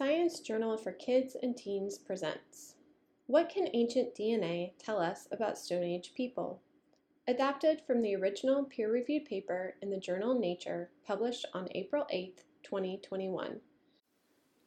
Science 0.00 0.40
Journal 0.40 0.78
for 0.78 0.92
Kids 0.92 1.36
and 1.42 1.54
Teens 1.54 1.98
presents 1.98 2.76
What 3.26 3.50
Can 3.50 3.68
Ancient 3.74 4.14
DNA 4.14 4.72
Tell 4.78 4.98
Us 4.98 5.28
About 5.30 5.58
Stone 5.58 5.82
Age 5.82 6.12
People? 6.16 6.62
Adapted 7.28 7.82
from 7.86 8.00
the 8.00 8.16
original 8.16 8.64
peer 8.64 8.90
reviewed 8.90 9.26
paper 9.26 9.74
in 9.82 9.90
the 9.90 10.00
journal 10.00 10.32
Nature, 10.32 10.88
published 11.06 11.44
on 11.52 11.68
April 11.74 12.06
8, 12.08 12.44
2021. 12.62 13.60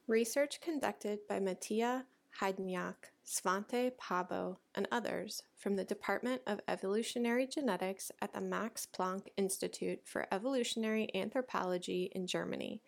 Research 0.06 0.60
conducted 0.60 1.18
by 1.28 1.40
Mateja 1.40 2.04
Hajdinjak, 2.40 2.94
Svante 3.26 3.90
Pääbo, 4.00 4.58
and 4.76 4.86
others 4.92 5.42
from 5.56 5.74
the 5.74 5.82
Department 5.82 6.42
of 6.46 6.60
Evolutionary 6.68 7.48
Genetics 7.48 8.12
at 8.22 8.32
the 8.32 8.40
Max 8.40 8.86
Planck 8.86 9.26
Institute 9.36 9.98
for 10.04 10.28
Evolutionary 10.30 11.08
Anthropology 11.12 12.12
in 12.14 12.28
Germany 12.28 12.80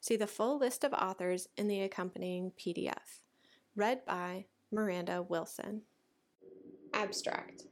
See 0.00 0.16
the 0.16 0.26
full 0.26 0.58
list 0.58 0.84
of 0.84 0.92
authors 0.92 1.48
in 1.56 1.68
the 1.68 1.82
accompanying 1.82 2.52
PDF. 2.58 3.22
Read 3.74 4.04
by 4.04 4.46
Miranda 4.70 5.22
Wilson. 5.22 5.82
Abstract 6.94 7.64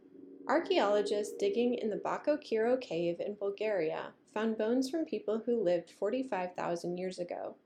Archaeologists 0.48 1.34
digging 1.38 1.74
in 1.74 1.90
the 1.90 1.96
Bacho 1.96 2.36
Kiro 2.36 2.80
cave 2.80 3.20
in 3.20 3.34
Bulgaria 3.34 4.12
found 4.32 4.58
bones 4.58 4.90
from 4.90 5.04
people 5.04 5.42
who 5.44 5.62
lived 5.62 5.90
45,000 5.90 6.96
years 6.96 7.18
ago. 7.18 7.56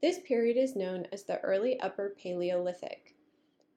This 0.00 0.18
period 0.20 0.56
is 0.56 0.76
known 0.76 1.06
as 1.12 1.24
the 1.24 1.40
Early 1.40 1.78
Upper 1.80 2.14
Paleolithic. 2.20 3.14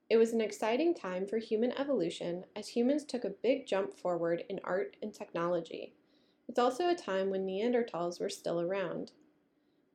It 0.09 0.17
was 0.17 0.33
an 0.33 0.41
exciting 0.41 0.93
time 0.93 1.25
for 1.25 1.37
human 1.37 1.71
evolution 1.79 2.45
as 2.55 2.67
humans 2.69 3.05
took 3.05 3.23
a 3.23 3.29
big 3.29 3.65
jump 3.65 3.93
forward 3.93 4.43
in 4.49 4.59
art 4.63 4.97
and 5.01 5.13
technology. 5.13 5.93
It's 6.47 6.59
also 6.59 6.89
a 6.89 6.95
time 6.95 7.29
when 7.29 7.45
Neanderthals 7.45 8.19
were 8.19 8.29
still 8.29 8.59
around. 8.59 9.11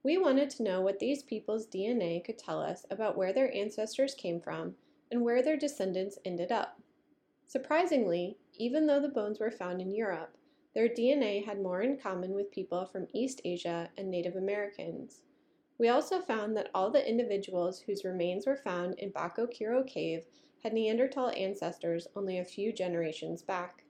We 0.07 0.19
wanted 0.19 0.51
to 0.51 0.63
know 0.63 0.83
what 0.83 1.01
these 1.01 1.25
people's 1.25 1.67
DNA 1.67 2.25
could 2.25 2.39
tell 2.39 2.61
us 2.61 2.87
about 2.93 3.17
where 3.17 3.33
their 3.33 3.53
ancestors 3.53 4.15
came 4.15 4.41
from 4.41 4.77
and 5.11 5.25
where 5.25 5.43
their 5.43 5.57
descendants 5.57 6.17
ended 6.25 6.53
up. 6.53 6.81
Surprisingly, 7.49 8.39
even 8.55 8.87
though 8.87 9.01
the 9.01 9.09
bones 9.09 9.41
were 9.41 9.51
found 9.51 9.81
in 9.81 9.91
Europe, 9.91 10.37
their 10.75 10.89
DNA 10.89 11.45
had 11.45 11.61
more 11.61 11.83
in 11.83 11.99
common 11.99 12.35
with 12.35 12.53
people 12.53 12.87
from 12.87 13.09
East 13.13 13.41
Asia 13.45 13.91
and 13.99 14.09
Native 14.09 14.37
Americans. 14.37 15.23
We 15.77 15.89
also 15.89 16.21
found 16.21 16.57
that 16.57 16.71
all 16.73 16.89
the 16.89 17.05
individuals 17.05 17.81
whose 17.81 18.05
remains 18.05 18.47
were 18.47 18.55
found 18.55 19.01
in 19.01 19.11
Bacho 19.11 19.53
Kiro 19.53 19.85
Cave 19.85 20.23
had 20.63 20.73
Neanderthal 20.73 21.31
ancestors 21.31 22.07
only 22.15 22.39
a 22.39 22.45
few 22.45 22.73
generations 22.73 23.43
back. 23.43 23.83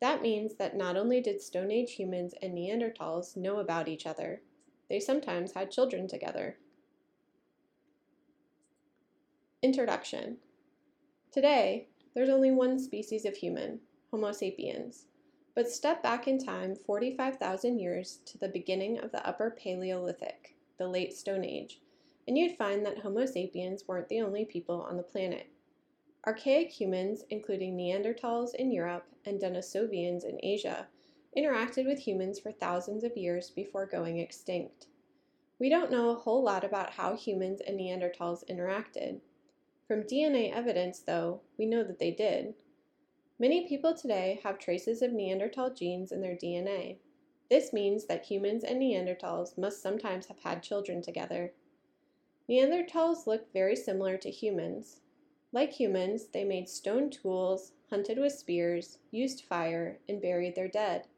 That 0.00 0.22
means 0.22 0.54
that 0.54 0.78
not 0.78 0.96
only 0.96 1.20
did 1.20 1.42
Stone 1.42 1.70
Age 1.70 1.92
humans 1.92 2.34
and 2.40 2.54
Neanderthals 2.54 3.36
know 3.36 3.58
about 3.58 3.86
each 3.86 4.06
other, 4.06 4.40
they 4.92 5.00
sometimes 5.00 5.52
had 5.52 5.70
children 5.70 6.06
together. 6.06 6.58
Introduction 9.62 10.36
Today, 11.32 11.88
there's 12.14 12.28
only 12.28 12.50
one 12.50 12.78
species 12.78 13.24
of 13.24 13.34
human, 13.34 13.80
Homo 14.10 14.32
sapiens. 14.32 15.06
But 15.54 15.70
step 15.70 16.02
back 16.02 16.28
in 16.28 16.38
time 16.38 16.76
45,000 16.76 17.78
years 17.78 18.18
to 18.26 18.36
the 18.36 18.50
beginning 18.50 18.98
of 18.98 19.12
the 19.12 19.26
Upper 19.26 19.56
Paleolithic, 19.58 20.56
the 20.76 20.88
Late 20.88 21.14
Stone 21.14 21.46
Age, 21.46 21.80
and 22.28 22.36
you'd 22.36 22.58
find 22.58 22.84
that 22.84 22.98
Homo 22.98 23.24
sapiens 23.24 23.84
weren't 23.88 24.10
the 24.10 24.20
only 24.20 24.44
people 24.44 24.82
on 24.82 24.98
the 24.98 25.02
planet. 25.02 25.46
Archaic 26.26 26.68
humans, 26.68 27.24
including 27.30 27.78
Neanderthals 27.78 28.54
in 28.54 28.70
Europe 28.70 29.06
and 29.24 29.40
Denisovians 29.40 30.24
in 30.24 30.38
Asia, 30.42 30.86
interacted 31.36 31.86
with 31.86 32.00
humans 32.00 32.38
for 32.38 32.52
thousands 32.52 33.04
of 33.04 33.16
years 33.16 33.50
before 33.50 33.86
going 33.86 34.18
extinct. 34.18 34.86
We 35.58 35.68
don't 35.68 35.90
know 35.90 36.10
a 36.10 36.14
whole 36.16 36.42
lot 36.42 36.64
about 36.64 36.90
how 36.90 37.16
humans 37.16 37.60
and 37.66 37.78
Neanderthals 37.78 38.44
interacted. 38.50 39.20
From 39.86 40.02
DNA 40.02 40.52
evidence, 40.52 41.00
though, 41.00 41.40
we 41.58 41.66
know 41.66 41.84
that 41.84 41.98
they 41.98 42.10
did. 42.10 42.54
Many 43.38 43.68
people 43.68 43.94
today 43.94 44.40
have 44.42 44.58
traces 44.58 45.02
of 45.02 45.12
Neanderthal 45.12 45.74
genes 45.74 46.12
in 46.12 46.20
their 46.20 46.36
DNA. 46.36 46.98
This 47.48 47.72
means 47.72 48.06
that 48.06 48.26
humans 48.26 48.64
and 48.64 48.80
Neanderthals 48.80 49.58
must 49.58 49.82
sometimes 49.82 50.26
have 50.26 50.38
had 50.40 50.62
children 50.62 51.02
together. 51.02 51.52
Neanderthals 52.48 53.26
looked 53.26 53.52
very 53.52 53.76
similar 53.76 54.16
to 54.18 54.30
humans. 54.30 55.00
Like 55.52 55.72
humans, 55.72 56.26
they 56.32 56.44
made 56.44 56.68
stone 56.68 57.10
tools, 57.10 57.72
hunted 57.90 58.18
with 58.18 58.32
spears, 58.32 58.98
used 59.10 59.44
fire, 59.44 59.98
and 60.08 60.20
buried 60.20 60.54
their 60.54 60.68
dead. 60.68 61.08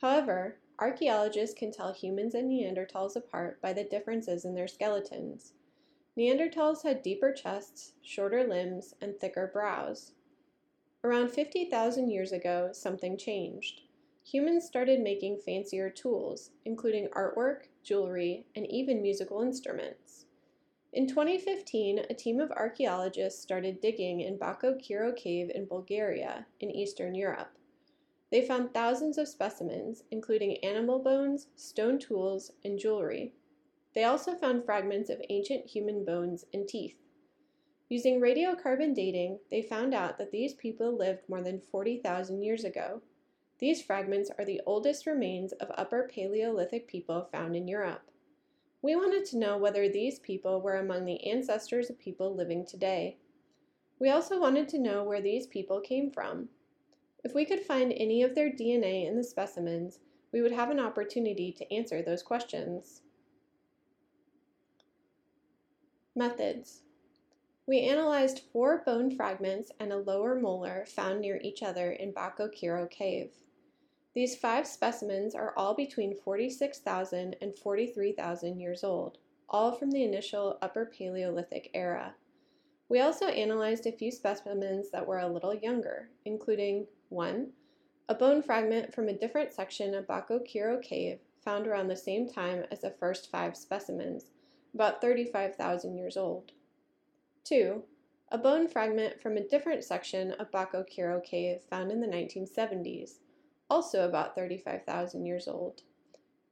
However, 0.00 0.56
archaeologists 0.78 1.54
can 1.54 1.70
tell 1.72 1.92
humans 1.92 2.34
and 2.34 2.50
Neanderthals 2.50 3.16
apart 3.16 3.60
by 3.60 3.74
the 3.74 3.84
differences 3.84 4.46
in 4.46 4.54
their 4.54 4.68
skeletons. 4.68 5.52
Neanderthals 6.16 6.82
had 6.82 7.02
deeper 7.02 7.32
chests, 7.32 7.92
shorter 8.02 8.44
limbs, 8.44 8.94
and 9.00 9.18
thicker 9.18 9.46
brows. 9.46 10.12
Around 11.04 11.28
50,000 11.30 12.10
years 12.10 12.32
ago, 12.32 12.70
something 12.72 13.18
changed. 13.18 13.82
Humans 14.24 14.64
started 14.64 15.00
making 15.00 15.38
fancier 15.38 15.90
tools, 15.90 16.50
including 16.64 17.08
artwork, 17.08 17.64
jewelry, 17.82 18.46
and 18.56 18.66
even 18.70 19.02
musical 19.02 19.42
instruments. 19.42 20.26
In 20.92 21.06
2015, 21.06 22.06
a 22.10 22.14
team 22.14 22.40
of 22.40 22.50
archaeologists 22.52 23.42
started 23.42 23.80
digging 23.80 24.20
in 24.20 24.38
Bacho 24.38 24.80
Kiro 24.80 25.14
Cave 25.14 25.50
in 25.54 25.66
Bulgaria, 25.66 26.46
in 26.58 26.70
Eastern 26.70 27.14
Europe. 27.14 27.52
They 28.30 28.46
found 28.46 28.72
thousands 28.72 29.18
of 29.18 29.28
specimens, 29.28 30.04
including 30.10 30.62
animal 30.64 31.00
bones, 31.00 31.48
stone 31.56 31.98
tools, 31.98 32.52
and 32.64 32.78
jewelry. 32.78 33.32
They 33.94 34.04
also 34.04 34.36
found 34.36 34.64
fragments 34.64 35.10
of 35.10 35.20
ancient 35.28 35.66
human 35.66 36.04
bones 36.04 36.44
and 36.54 36.68
teeth. 36.68 36.96
Using 37.88 38.20
radiocarbon 38.20 38.94
dating, 38.94 39.40
they 39.50 39.62
found 39.62 39.94
out 39.94 40.16
that 40.18 40.30
these 40.30 40.54
people 40.54 40.96
lived 40.96 41.28
more 41.28 41.42
than 41.42 41.60
40,000 41.60 42.40
years 42.40 42.62
ago. 42.62 43.02
These 43.58 43.82
fragments 43.82 44.30
are 44.38 44.44
the 44.44 44.60
oldest 44.64 45.06
remains 45.06 45.52
of 45.54 45.72
Upper 45.76 46.08
Paleolithic 46.08 46.86
people 46.86 47.28
found 47.32 47.56
in 47.56 47.66
Europe. 47.66 48.10
We 48.80 48.94
wanted 48.94 49.24
to 49.26 49.38
know 49.38 49.58
whether 49.58 49.88
these 49.88 50.20
people 50.20 50.60
were 50.60 50.76
among 50.76 51.04
the 51.04 51.26
ancestors 51.26 51.90
of 51.90 51.98
people 51.98 52.34
living 52.34 52.64
today. 52.64 53.18
We 53.98 54.08
also 54.08 54.40
wanted 54.40 54.68
to 54.68 54.78
know 54.78 55.02
where 55.02 55.20
these 55.20 55.48
people 55.48 55.80
came 55.80 56.12
from. 56.12 56.48
If 57.22 57.34
we 57.34 57.44
could 57.44 57.60
find 57.60 57.92
any 57.92 58.22
of 58.22 58.34
their 58.34 58.50
DNA 58.50 59.06
in 59.06 59.16
the 59.16 59.24
specimens, 59.24 59.98
we 60.32 60.40
would 60.40 60.52
have 60.52 60.70
an 60.70 60.80
opportunity 60.80 61.52
to 61.52 61.72
answer 61.72 62.02
those 62.02 62.22
questions. 62.22 63.02
Methods 66.16 66.82
We 67.66 67.80
analyzed 67.80 68.40
four 68.52 68.82
bone 68.84 69.14
fragments 69.14 69.70
and 69.78 69.92
a 69.92 69.98
lower 69.98 70.34
molar 70.34 70.86
found 70.86 71.20
near 71.20 71.38
each 71.42 71.62
other 71.62 71.92
in 71.92 72.12
Bacho 72.12 72.48
Kiro 72.48 72.90
Cave. 72.90 73.32
These 74.14 74.36
five 74.36 74.66
specimens 74.66 75.34
are 75.34 75.54
all 75.56 75.74
between 75.74 76.16
46,000 76.16 77.36
and 77.40 77.54
43,000 77.54 78.58
years 78.58 78.82
old, 78.82 79.18
all 79.48 79.72
from 79.72 79.90
the 79.90 80.02
initial 80.02 80.58
Upper 80.60 80.86
Paleolithic 80.86 81.70
era. 81.74 82.14
We 82.88 82.98
also 82.98 83.26
analyzed 83.26 83.86
a 83.86 83.92
few 83.92 84.10
specimens 84.10 84.90
that 84.90 85.06
were 85.06 85.20
a 85.20 85.28
little 85.28 85.54
younger, 85.54 86.10
including 86.24 86.88
1. 87.10 87.52
A 88.08 88.14
bone 88.14 88.40
fragment 88.40 88.94
from 88.94 89.08
a 89.08 89.12
different 89.12 89.52
section 89.52 89.94
of 89.94 90.06
Bacho 90.06 90.40
Kiro 90.48 90.80
Cave 90.80 91.18
found 91.44 91.66
around 91.66 91.88
the 91.88 91.96
same 91.96 92.28
time 92.28 92.64
as 92.70 92.82
the 92.82 92.94
first 93.00 93.32
five 93.32 93.56
specimens, 93.56 94.26
about 94.74 95.00
35,000 95.00 95.96
years 95.96 96.16
old. 96.16 96.52
2. 97.42 97.82
A 98.30 98.38
bone 98.38 98.68
fragment 98.68 99.20
from 99.20 99.36
a 99.36 99.48
different 99.48 99.82
section 99.82 100.30
of 100.34 100.52
Bacho 100.52 100.84
Kiro 100.88 101.20
Cave 101.24 101.62
found 101.68 101.90
in 101.90 102.00
the 102.00 102.06
1970s, 102.06 103.18
also 103.68 104.08
about 104.08 104.36
35,000 104.36 105.26
years 105.26 105.48
old. 105.48 105.82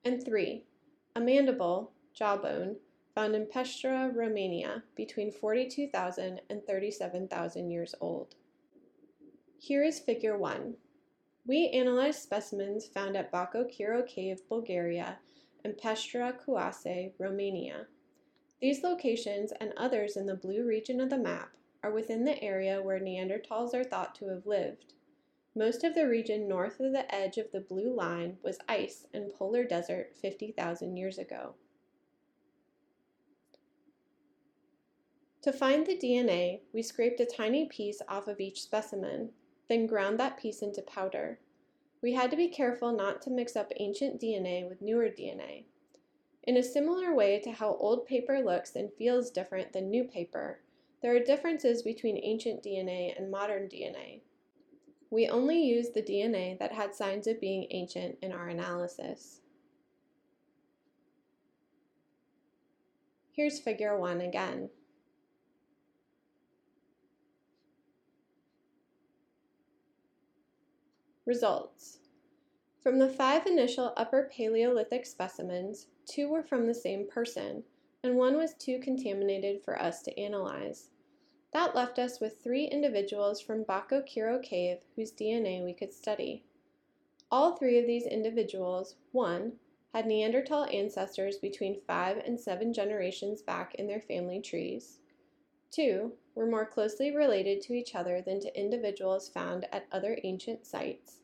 And 0.05 0.25
3. 0.25 0.65
A 1.15 1.21
mandible, 1.21 1.93
jawbone, 2.13 2.77
found 3.15 3.37
in 3.37 3.47
Peștera, 3.47 4.13
Romania, 4.13 4.83
between 4.97 5.31
42,000 5.31 6.41
and 6.51 6.67
37,000 6.67 7.71
years 7.71 7.95
old. 8.01 8.35
Here 9.61 9.83
is 9.83 9.99
figure 9.99 10.39
1. 10.39 10.77
We 11.45 11.69
analyzed 11.71 12.23
specimens 12.23 12.87
found 12.87 13.17
at 13.17 13.33
Bacho 13.33 13.69
Kiro 13.69 14.07
Cave, 14.07 14.49
Bulgaria, 14.49 15.19
and 15.65 15.77
Peștera 15.77 16.39
cu 16.39 16.53
Oase, 16.53 17.13
Romania. 17.19 17.89
These 18.61 18.85
locations 18.85 19.51
and 19.61 19.73
others 19.77 20.17
in 20.17 20.27
the 20.27 20.37
blue 20.37 20.65
region 20.65 21.01
of 21.01 21.11
the 21.11 21.19
map 21.19 21.57
are 21.83 21.91
within 21.91 22.25
the 22.25 22.41
area 22.43 22.81
where 22.81 23.01
Neanderthals 23.01 23.75
are 23.75 23.83
thought 23.83 24.15
to 24.15 24.29
have 24.29 24.47
lived. 24.47 24.95
Most 25.57 25.83
of 25.83 25.95
the 25.95 26.09
region 26.09 26.47
north 26.47 26.79
of 26.79 26.93
the 26.93 27.13
edge 27.13 27.37
of 27.37 27.51
the 27.51 27.61
blue 27.61 27.93
line 27.93 28.39
was 28.45 28.59
ice 28.69 29.07
and 29.13 29.35
polar 29.35 29.65
desert 29.65 30.17
50,000 30.17 30.97
years 30.97 31.19
ago. 31.19 31.57
To 35.43 35.53
find 35.53 35.85
the 35.85 35.97
DNA, 35.97 36.61
we 36.73 36.83
scraped 36.83 37.21
a 37.21 37.27
tiny 37.27 37.67
piece 37.67 38.01
off 38.09 38.29
of 38.29 38.39
each 38.39 38.63
specimen 38.63 39.31
then 39.69 39.87
ground 39.87 40.19
that 40.19 40.39
piece 40.39 40.63
into 40.63 40.83
powder. 40.83 41.39
We 42.03 42.15
had 42.15 42.31
to 42.31 42.37
be 42.37 42.49
careful 42.49 42.93
not 42.93 43.23
to 43.23 43.31
mix 43.31 43.57
up 43.57 43.73
ancient 43.79 44.21
DNA 44.21 44.69
with 44.69 44.83
newer 44.83 45.09
DNA. 45.09 45.65
In 46.45 46.57
a 46.57 46.63
similar 46.63 47.15
way 47.15 47.41
to 47.41 47.53
how 47.53 47.77
old 47.79 48.07
paper 48.07 48.41
looks 48.41 48.75
and 48.75 48.91
feels 48.97 49.31
different 49.31 49.73
than 49.73 49.91
new 49.91 50.05
paper, 50.05 50.61
there 51.03 51.15
are 51.15 51.21
differences 51.21 51.83
between 51.83 52.19
ancient 52.23 52.63
DNA 52.63 53.17
and 53.17 53.31
modern 53.31 53.69
DNA. 53.69 54.21
We 55.11 55.29
only 55.29 55.63
used 55.63 55.95
the 55.95 56.03
DNA 56.03 56.59
that 56.59 56.73
had 56.73 56.95
signs 56.95 57.27
of 57.27 57.41
being 57.41 57.67
ancient 57.71 58.19
in 58.23 58.33
our 58.33 58.49
analysis. 58.49 59.41
Here's 63.33 63.61
figure 63.61 63.99
1 63.99 64.21
again. 64.21 64.71
Results. 71.29 71.99
From 72.83 72.99
the 72.99 73.09
five 73.11 73.47
initial 73.47 73.93
Upper 73.99 74.31
Paleolithic 74.35 75.05
specimens, 75.05 75.89
two 76.07 76.27
were 76.27 76.43
from 76.43 76.67
the 76.67 76.73
same 76.73 77.07
person, 77.07 77.65
and 78.03 78.17
one 78.17 78.39
was 78.39 78.55
too 78.55 78.79
contaminated 78.79 79.63
for 79.63 79.79
us 79.79 80.01
to 80.05 80.19
analyze. 80.19 80.89
That 81.53 81.75
left 81.75 81.99
us 81.99 82.19
with 82.19 82.43
three 82.43 82.65
individuals 82.65 83.43
from 83.43 83.67
Bacho 83.67 84.03
Kiro 84.09 84.43
Cave 84.43 84.79
whose 84.97 85.13
DNA 85.13 85.63
we 85.63 85.75
could 85.75 85.93
study. 85.93 86.45
All 87.31 87.57
three 87.57 87.79
of 87.79 87.87
these 87.87 88.07
individuals, 88.07 88.97
one, 89.13 89.59
had 89.93 90.07
Neanderthal 90.07 90.65
ancestors 90.73 91.37
between 91.37 91.83
five 91.87 92.17
and 92.17 92.41
seven 92.41 92.73
generations 92.73 93.43
back 93.43 93.75
in 93.75 93.87
their 93.87 94.01
family 94.01 94.41
trees. 94.41 95.01
Two, 95.71 96.13
were 96.35 96.47
more 96.47 96.67
closely 96.67 97.15
related 97.15 97.61
to 97.63 97.75
each 97.75 97.95
other 97.95 98.21
than 98.21 98.41
to 98.41 98.59
individuals 98.59 99.29
found 99.29 99.67
at 99.73 99.87
other 99.93 100.19
ancient 100.23 100.67
sites 100.67 101.21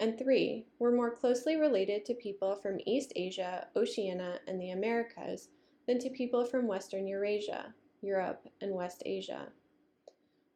and 0.00 0.18
three, 0.18 0.64
were 0.78 0.90
more 0.90 1.10
closely 1.10 1.56
related 1.56 2.06
to 2.06 2.14
people 2.14 2.56
from 2.56 2.80
East 2.86 3.12
Asia, 3.14 3.68
Oceania, 3.76 4.40
and 4.48 4.58
the 4.58 4.70
Americas 4.70 5.48
than 5.86 5.98
to 5.98 6.08
people 6.08 6.46
from 6.46 6.66
Western 6.66 7.06
Eurasia, 7.06 7.74
Europe, 8.00 8.48
and 8.62 8.72
West 8.72 9.02
Asia. 9.04 9.48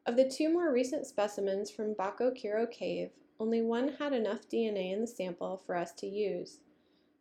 Of 0.06 0.16
the 0.16 0.28
two 0.28 0.50
more 0.50 0.72
recent 0.72 1.06
specimens 1.06 1.70
from 1.70 1.94
Bacho 1.94 2.32
Kiro 2.34 2.70
Cave, 2.70 3.10
only 3.38 3.60
one 3.60 3.88
had 3.98 4.14
enough 4.14 4.48
DNA 4.48 4.92
in 4.92 5.02
the 5.02 5.06
sample 5.06 5.58
for 5.66 5.76
us 5.76 5.92
to 5.92 6.06
use. 6.06 6.60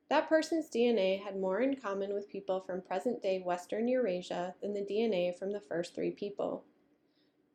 That 0.09 0.29
person's 0.29 0.69
DNA 0.69 1.23
had 1.23 1.39
more 1.39 1.61
in 1.61 1.75
common 1.75 2.13
with 2.13 2.29
people 2.29 2.59
from 2.59 2.81
present 2.81 3.21
day 3.21 3.39
Western 3.39 3.87
Eurasia 3.87 4.53
than 4.61 4.73
the 4.73 4.85
DNA 4.85 5.37
from 5.37 5.51
the 5.51 5.59
first 5.59 5.95
three 5.95 6.11
people. 6.11 6.63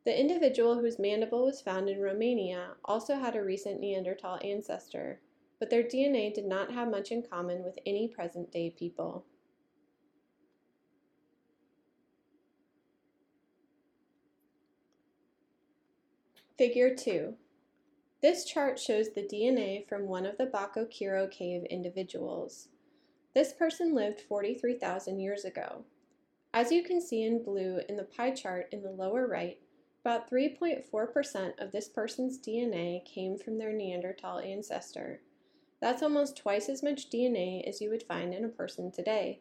The 0.05 0.19
individual 0.19 0.75
whose 0.75 0.99
mandible 0.99 1.45
was 1.45 1.61
found 1.61 1.89
in 1.89 2.01
Romania 2.01 2.75
also 2.83 3.15
had 3.15 3.35
a 3.35 3.43
recent 3.43 3.79
Neanderthal 3.79 4.39
ancestor, 4.43 5.19
but 5.59 5.69
their 5.69 5.83
DNA 5.83 6.33
did 6.33 6.45
not 6.45 6.71
have 6.71 6.89
much 6.89 7.11
in 7.11 7.21
common 7.21 7.63
with 7.63 7.77
any 7.85 8.07
present 8.07 8.51
day 8.51 8.71
people. 8.71 9.25
Figure 16.57 16.93
2. 16.95 17.35
This 18.21 18.43
chart 18.43 18.77
shows 18.77 19.13
the 19.13 19.23
DNA 19.23 19.87
from 19.87 20.07
one 20.07 20.25
of 20.25 20.37
the 20.37 20.45
Bacho 20.45 20.85
Kiro 20.91 21.31
cave 21.31 21.63
individuals. 21.69 22.67
This 23.33 23.53
person 23.53 23.95
lived 23.95 24.19
43,000 24.19 25.21
years 25.21 25.45
ago. 25.45 25.85
As 26.53 26.69
you 26.69 26.83
can 26.83 26.99
see 26.99 27.23
in 27.23 27.43
blue 27.43 27.79
in 27.87 27.95
the 27.95 28.03
pie 28.03 28.31
chart 28.31 28.67
in 28.73 28.83
the 28.83 28.91
lower 28.91 29.25
right, 29.25 29.59
about 30.03 30.29
3.4% 30.29 31.61
of 31.61 31.71
this 31.71 31.87
person's 31.87 32.37
DNA 32.37 33.05
came 33.05 33.37
from 33.37 33.57
their 33.57 33.71
Neanderthal 33.71 34.39
ancestor. 34.39 35.21
That's 35.79 36.03
almost 36.03 36.35
twice 36.35 36.67
as 36.67 36.83
much 36.83 37.09
DNA 37.09 37.65
as 37.65 37.79
you 37.79 37.89
would 37.89 38.03
find 38.03 38.33
in 38.33 38.43
a 38.43 38.49
person 38.49 38.91
today. 38.91 39.39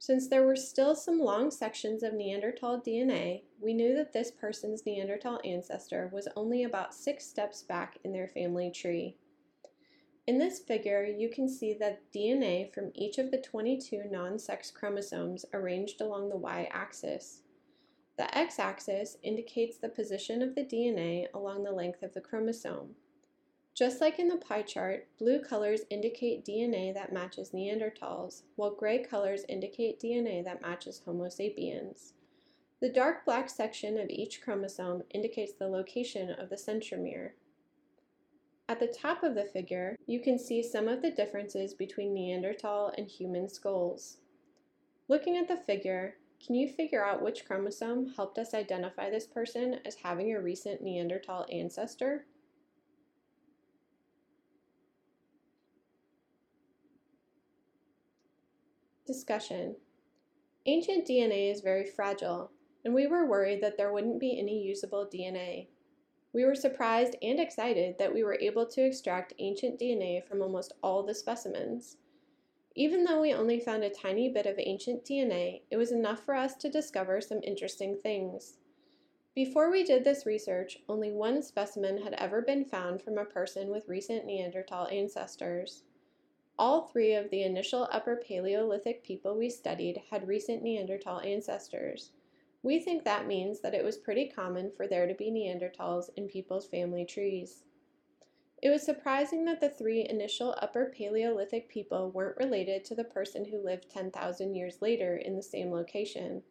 Since 0.00 0.28
there 0.28 0.44
were 0.44 0.56
still 0.56 0.94
some 0.94 1.18
long 1.18 1.50
sections 1.50 2.04
of 2.04 2.14
Neanderthal 2.14 2.80
DNA, 2.80 3.42
we 3.60 3.74
knew 3.74 3.94
that 3.96 4.12
this 4.12 4.30
person's 4.30 4.86
Neanderthal 4.86 5.40
ancestor 5.44 6.08
was 6.12 6.28
only 6.36 6.62
about 6.62 6.94
six 6.94 7.26
steps 7.26 7.62
back 7.62 7.98
in 8.04 8.12
their 8.12 8.28
family 8.28 8.70
tree. 8.70 9.16
In 10.28 10.38
this 10.38 10.60
figure, 10.60 11.04
you 11.04 11.28
can 11.28 11.48
see 11.48 11.72
that 11.74 12.12
DNA 12.12 12.72
from 12.72 12.92
each 12.94 13.18
of 13.18 13.30
the 13.30 13.40
22 13.40 14.04
non-sex 14.10 14.70
chromosomes 14.70 15.44
arranged 15.52 16.00
along 16.00 16.28
the 16.28 16.36
y-axis. 16.36 17.42
The 18.18 18.36
x-axis 18.36 19.16
indicates 19.22 19.78
the 19.78 19.88
position 19.88 20.42
of 20.42 20.54
the 20.54 20.64
DNA 20.64 21.26
along 21.34 21.64
the 21.64 21.72
length 21.72 22.02
of 22.02 22.14
the 22.14 22.20
chromosome. 22.20 22.94
Just 23.78 24.00
like 24.00 24.18
in 24.18 24.26
the 24.26 24.38
pie 24.38 24.62
chart, 24.62 25.06
blue 25.20 25.38
colors 25.38 25.82
indicate 25.88 26.44
DNA 26.44 26.92
that 26.94 27.12
matches 27.12 27.50
Neanderthals, 27.50 28.42
while 28.56 28.74
gray 28.74 29.04
colors 29.04 29.44
indicate 29.48 30.00
DNA 30.00 30.42
that 30.42 30.60
matches 30.60 31.00
Homo 31.04 31.28
sapiens. 31.28 32.14
The 32.80 32.88
dark 32.88 33.24
black 33.24 33.48
section 33.48 33.96
of 33.96 34.10
each 34.10 34.42
chromosome 34.42 35.04
indicates 35.10 35.52
the 35.52 35.68
location 35.68 36.28
of 36.28 36.50
the 36.50 36.56
centromere. 36.56 37.34
At 38.68 38.80
the 38.80 38.88
top 38.88 39.22
of 39.22 39.36
the 39.36 39.44
figure, 39.44 39.94
you 40.08 40.18
can 40.18 40.40
see 40.40 40.60
some 40.60 40.88
of 40.88 41.00
the 41.00 41.12
differences 41.12 41.72
between 41.72 42.12
Neanderthal 42.12 42.92
and 42.98 43.06
human 43.06 43.48
skulls. 43.48 44.16
Looking 45.06 45.36
at 45.36 45.46
the 45.46 45.56
figure, 45.56 46.16
can 46.44 46.56
you 46.56 46.68
figure 46.68 47.04
out 47.04 47.22
which 47.22 47.44
chromosome 47.44 48.14
helped 48.16 48.38
us 48.38 48.54
identify 48.54 49.08
this 49.08 49.28
person 49.28 49.78
as 49.86 49.94
having 50.02 50.34
a 50.34 50.42
recent 50.42 50.82
Neanderthal 50.82 51.46
ancestor? 51.52 52.24
Discussion. 59.08 59.76
Ancient 60.66 61.06
DNA 61.06 61.50
is 61.50 61.62
very 61.62 61.86
fragile, 61.86 62.50
and 62.84 62.92
we 62.92 63.06
were 63.06 63.24
worried 63.24 63.62
that 63.62 63.78
there 63.78 63.90
wouldn't 63.90 64.20
be 64.20 64.38
any 64.38 64.62
usable 64.62 65.06
DNA. 65.06 65.68
We 66.34 66.44
were 66.44 66.54
surprised 66.54 67.16
and 67.22 67.40
excited 67.40 67.96
that 67.96 68.12
we 68.12 68.22
were 68.22 68.38
able 68.38 68.66
to 68.66 68.84
extract 68.84 69.32
ancient 69.38 69.80
DNA 69.80 70.22
from 70.22 70.42
almost 70.42 70.74
all 70.82 71.02
the 71.02 71.14
specimens. 71.14 71.96
Even 72.74 73.04
though 73.04 73.22
we 73.22 73.32
only 73.32 73.58
found 73.58 73.82
a 73.82 73.88
tiny 73.88 74.28
bit 74.28 74.44
of 74.44 74.58
ancient 74.58 75.06
DNA, 75.06 75.62
it 75.70 75.78
was 75.78 75.90
enough 75.90 76.22
for 76.22 76.34
us 76.34 76.54
to 76.56 76.68
discover 76.68 77.22
some 77.22 77.40
interesting 77.42 77.96
things. 77.96 78.58
Before 79.34 79.70
we 79.70 79.84
did 79.84 80.04
this 80.04 80.26
research, 80.26 80.80
only 80.86 81.12
one 81.12 81.40
specimen 81.40 82.02
had 82.02 82.12
ever 82.18 82.42
been 82.42 82.66
found 82.66 83.00
from 83.00 83.16
a 83.16 83.24
person 83.24 83.70
with 83.70 83.88
recent 83.88 84.26
Neanderthal 84.26 84.86
ancestors. 84.88 85.84
All 86.58 86.82
three 86.82 87.14
of 87.14 87.30
the 87.30 87.44
initial 87.44 87.88
Upper 87.92 88.16
Paleolithic 88.16 89.04
people 89.04 89.38
we 89.38 89.48
studied 89.48 90.02
had 90.10 90.26
recent 90.26 90.60
Neanderthal 90.60 91.20
ancestors. 91.20 92.10
We 92.64 92.80
think 92.80 93.04
that 93.04 93.28
means 93.28 93.60
that 93.60 93.74
it 93.74 93.84
was 93.84 93.96
pretty 93.96 94.28
common 94.28 94.72
for 94.76 94.88
there 94.88 95.06
to 95.06 95.14
be 95.14 95.30
Neanderthals 95.30 96.10
in 96.16 96.26
people's 96.26 96.66
family 96.66 97.04
trees. 97.04 97.62
It 98.60 98.70
was 98.70 98.82
surprising 98.82 99.44
that 99.44 99.60
the 99.60 99.68
three 99.68 100.04
initial 100.08 100.56
Upper 100.60 100.92
Paleolithic 100.96 101.68
people 101.68 102.10
weren't 102.10 102.38
related 102.38 102.84
to 102.86 102.96
the 102.96 103.04
person 103.04 103.44
who 103.44 103.62
lived 103.62 103.88
10,000 103.88 104.56
years 104.56 104.82
later 104.82 105.16
in 105.16 105.36
the 105.36 105.42
same 105.42 105.70
location. 105.70 106.42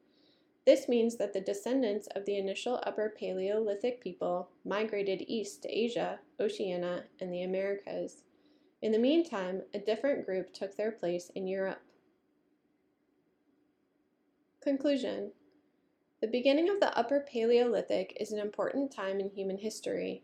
This 0.65 0.87
means 0.87 1.17
that 1.17 1.33
the 1.33 1.41
descendants 1.41 2.07
of 2.15 2.23
the 2.23 2.37
initial 2.37 2.79
Upper 2.83 3.09
Paleolithic 3.09 3.99
people 3.99 4.51
migrated 4.63 5.25
east 5.27 5.63
to 5.63 5.69
Asia, 5.69 6.21
Oceania, 6.39 7.03
and 7.19 7.33
the 7.33 7.43
Americas. 7.43 8.23
In 8.81 8.91
the 8.91 8.99
meantime, 8.99 9.63
a 9.73 9.79
different 9.79 10.25
group 10.25 10.53
took 10.53 10.75
their 10.75 10.91
place 10.91 11.31
in 11.33 11.47
Europe. 11.47 11.81
Conclusion 14.61 15.31
The 16.21 16.27
beginning 16.27 16.69
of 16.69 16.79
the 16.79 16.95
Upper 16.97 17.21
Paleolithic 17.21 18.15
is 18.19 18.31
an 18.31 18.39
important 18.39 18.91
time 18.91 19.19
in 19.19 19.29
human 19.29 19.57
history. 19.57 20.23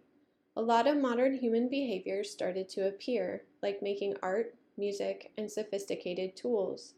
A 0.55 0.61
lot 0.61 0.85
of 0.85 0.97
modern 0.97 1.35
human 1.35 1.67
behaviors 1.67 2.29
started 2.29 2.69
to 2.69 2.87
appear, 2.87 3.45
like 3.63 3.81
making 3.81 4.17
art, 4.21 4.55
music, 4.77 5.31
and 5.35 5.51
sophisticated 5.51 6.35
tools. 6.35 6.93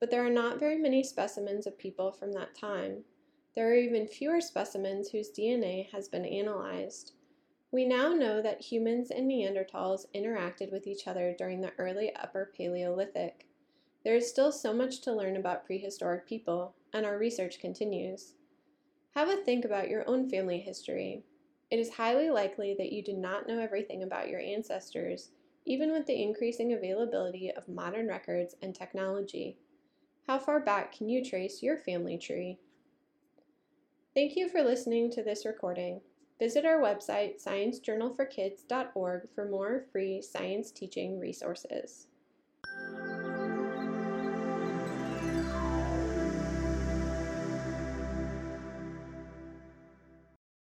But 0.00 0.10
there 0.10 0.24
are 0.24 0.30
not 0.30 0.60
very 0.60 0.76
many 0.76 1.02
specimens 1.02 1.66
of 1.66 1.78
people 1.78 2.12
from 2.12 2.32
that 2.32 2.54
time. 2.54 3.04
There 3.54 3.70
are 3.70 3.74
even 3.74 4.06
fewer 4.06 4.40
specimens 4.40 5.10
whose 5.10 5.30
DNA 5.30 5.90
has 5.92 6.08
been 6.08 6.26
analyzed. 6.26 7.12
We 7.72 7.84
now 7.84 8.14
know 8.14 8.42
that 8.42 8.60
humans 8.60 9.12
and 9.12 9.30
Neanderthals 9.30 10.06
interacted 10.12 10.72
with 10.72 10.88
each 10.88 11.06
other 11.06 11.34
during 11.38 11.60
the 11.60 11.72
early 11.78 12.14
Upper 12.16 12.52
Paleolithic. 12.56 13.46
There 14.02 14.16
is 14.16 14.28
still 14.28 14.50
so 14.50 14.72
much 14.72 15.00
to 15.02 15.12
learn 15.12 15.36
about 15.36 15.64
prehistoric 15.64 16.26
people, 16.26 16.74
and 16.92 17.06
our 17.06 17.16
research 17.16 17.60
continues. 17.60 18.34
Have 19.14 19.28
a 19.28 19.36
think 19.36 19.64
about 19.64 19.88
your 19.88 20.08
own 20.08 20.28
family 20.28 20.58
history. 20.58 21.22
It 21.70 21.78
is 21.78 21.90
highly 21.90 22.28
likely 22.30 22.74
that 22.74 22.92
you 22.92 23.04
do 23.04 23.12
not 23.12 23.46
know 23.46 23.60
everything 23.60 24.02
about 24.02 24.28
your 24.28 24.40
ancestors, 24.40 25.30
even 25.64 25.92
with 25.92 26.06
the 26.06 26.20
increasing 26.20 26.72
availability 26.72 27.52
of 27.52 27.68
modern 27.68 28.08
records 28.08 28.56
and 28.62 28.74
technology. 28.74 29.58
How 30.26 30.40
far 30.40 30.58
back 30.58 30.92
can 30.92 31.08
you 31.08 31.24
trace 31.24 31.62
your 31.62 31.78
family 31.78 32.18
tree? 32.18 32.58
Thank 34.14 34.36
you 34.36 34.48
for 34.48 34.62
listening 34.62 35.12
to 35.12 35.22
this 35.22 35.46
recording. 35.46 36.00
Visit 36.40 36.64
our 36.64 36.80
website, 36.80 37.44
sciencejournalforkids.org, 37.44 39.28
for 39.34 39.44
more 39.46 39.84
free 39.92 40.22
science 40.22 40.70
teaching 40.70 41.20
resources. 41.20 42.06